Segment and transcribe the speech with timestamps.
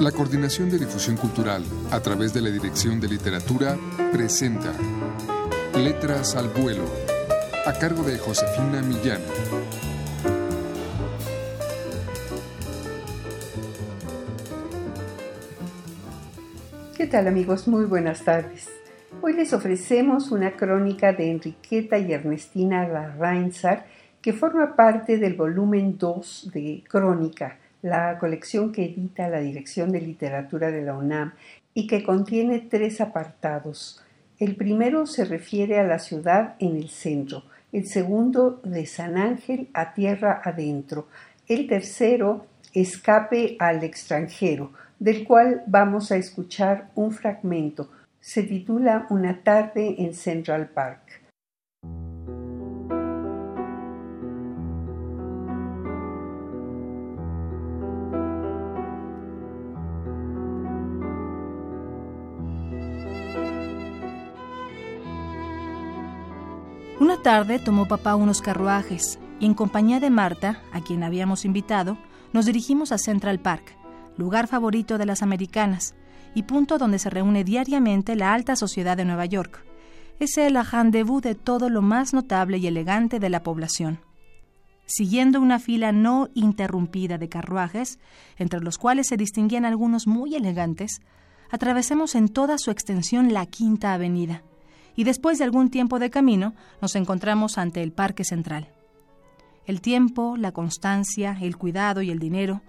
[0.00, 3.78] La Coordinación de Difusión Cultural, a través de la Dirección de Literatura,
[4.12, 4.74] presenta
[5.74, 6.84] Letras al Vuelo,
[7.64, 9.22] a cargo de Josefina Millán.
[16.94, 17.66] ¿Qué tal amigos?
[17.66, 18.68] Muy buenas tardes.
[19.22, 23.86] Hoy les ofrecemos una crónica de Enriqueta y Ernestina Larrainzar
[24.20, 30.00] que forma parte del volumen 2 de Crónica, la colección que edita la Dirección de
[30.00, 31.34] Literatura de la UNAM
[31.72, 34.02] y que contiene tres apartados.
[34.40, 39.68] El primero se refiere a la ciudad en el centro, el segundo de San Ángel
[39.72, 41.06] a tierra adentro,
[41.46, 47.88] el tercero escape al extranjero, del cual vamos a escuchar un fragmento.
[48.20, 51.25] Se titula Una tarde en Central Park.
[67.26, 71.98] Tarde tomó papá unos carruajes y en compañía de Marta, a quien habíamos invitado,
[72.32, 73.76] nos dirigimos a Central Park,
[74.16, 75.96] lugar favorito de las americanas
[76.36, 79.66] y punto donde se reúne diariamente la alta sociedad de Nueva York.
[80.20, 83.98] Es el rendezvous de todo lo más notable y elegante de la población.
[84.84, 87.98] Siguiendo una fila no interrumpida de carruajes,
[88.36, 91.00] entre los cuales se distinguían algunos muy elegantes,
[91.50, 94.44] atravesamos en toda su extensión la Quinta Avenida
[94.96, 98.68] y después de algún tiempo de camino nos encontramos ante el Parque Central.
[99.66, 102.62] El tiempo, la constancia, el cuidado y el dinero,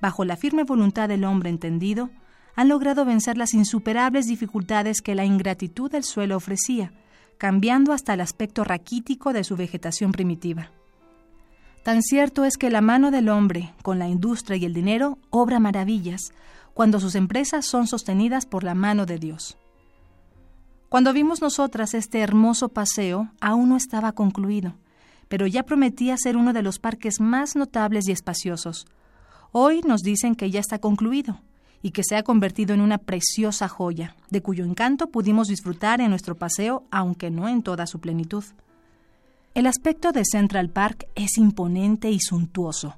[0.00, 2.10] bajo la firme voluntad del hombre entendido,
[2.56, 6.92] han logrado vencer las insuperables dificultades que la ingratitud del suelo ofrecía,
[7.38, 10.70] cambiando hasta el aspecto raquítico de su vegetación primitiva.
[11.82, 15.58] Tan cierto es que la mano del hombre, con la industria y el dinero, obra
[15.58, 16.32] maravillas,
[16.72, 19.58] cuando sus empresas son sostenidas por la mano de Dios.
[20.94, 24.74] Cuando vimos nosotras este hermoso paseo, aún no estaba concluido,
[25.26, 28.86] pero ya prometía ser uno de los parques más notables y espaciosos.
[29.50, 31.40] Hoy nos dicen que ya está concluido
[31.82, 36.10] y que se ha convertido en una preciosa joya, de cuyo encanto pudimos disfrutar en
[36.10, 38.44] nuestro paseo, aunque no en toda su plenitud.
[39.54, 42.94] El aspecto de Central Park es imponente y suntuoso.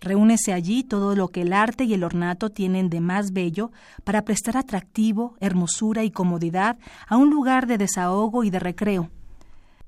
[0.00, 3.70] Reúnese allí todo lo que el arte y el ornato tienen de más bello
[4.04, 9.10] para prestar atractivo, hermosura y comodidad a un lugar de desahogo y de recreo.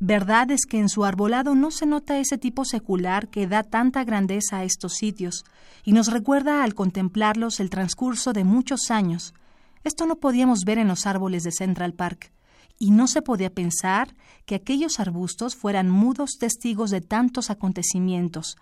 [0.00, 4.04] Verdad es que en su arbolado no se nota ese tipo secular que da tanta
[4.04, 5.44] grandeza a estos sitios
[5.84, 9.34] y nos recuerda al contemplarlos el transcurso de muchos años.
[9.82, 12.30] Esto no podíamos ver en los árboles de Central Park
[12.78, 14.14] y no se podía pensar
[14.46, 18.56] que aquellos arbustos fueran mudos testigos de tantos acontecimientos,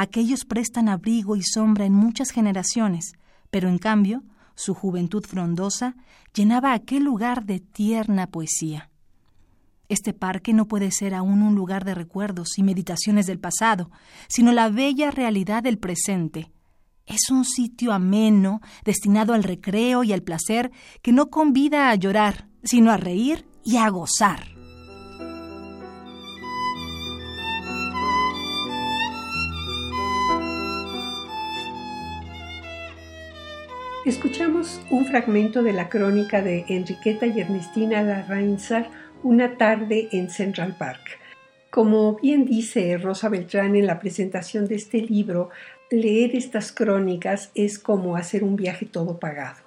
[0.00, 3.14] Aquellos prestan abrigo y sombra en muchas generaciones,
[3.50, 4.22] pero en cambio,
[4.54, 5.96] su juventud frondosa
[6.32, 8.90] llenaba aquel lugar de tierna poesía.
[9.88, 13.90] Este parque no puede ser aún un lugar de recuerdos y meditaciones del pasado,
[14.28, 16.52] sino la bella realidad del presente.
[17.04, 20.70] Es un sitio ameno, destinado al recreo y al placer,
[21.02, 24.57] que no convida a llorar, sino a reír y a gozar.
[34.08, 38.88] Escuchamos un fragmento de la crónica de Enriqueta y Ernestina Larrainzar,
[39.22, 41.18] Una tarde en Central Park.
[41.68, 45.50] Como bien dice Rosa Beltrán en la presentación de este libro,
[45.90, 49.58] leer estas crónicas es como hacer un viaje todo pagado.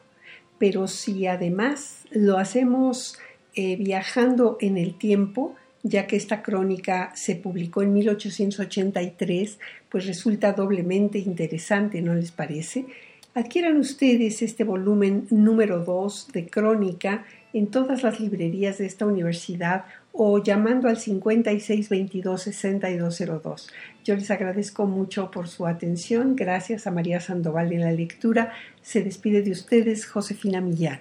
[0.57, 3.19] Pero si además lo hacemos
[3.53, 10.53] eh, viajando en el tiempo, ya que esta crónica se publicó en 1883, pues resulta
[10.53, 12.87] doblemente interesante, ¿no les parece?
[13.33, 19.85] Adquieran ustedes este volumen número 2 de Crónica en todas las librerías de esta universidad
[20.11, 23.69] o llamando al 5622-6202.
[24.03, 26.35] Yo les agradezco mucho por su atención.
[26.35, 28.51] Gracias a María Sandoval en la lectura.
[28.81, 30.99] Se despide de ustedes Josefina Millán.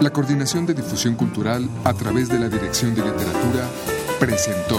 [0.00, 3.68] La Coordinación de Difusión Cultural a través de la Dirección de Literatura
[4.20, 4.78] presentó